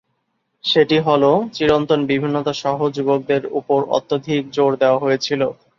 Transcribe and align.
সেটি 0.63 0.97
হল 0.99 1.23
"চিরন্তন 1.53 1.99
বিভিন্নতা 2.11 2.53
সহ 2.61 2.77
যুবকদের 2.95 3.41
উপর 3.59 3.79
অত্যধিক 3.97 4.41
জোর 4.55 4.71
দেওয়া 4.81 5.01
হয়েছিল"। 5.03 5.41